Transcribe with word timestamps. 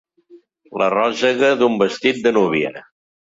La 0.81 0.87
ròssega 0.93 1.51
d'un 1.59 1.77
vestit 1.83 2.25
de 2.25 2.33
núvia. 2.39 2.73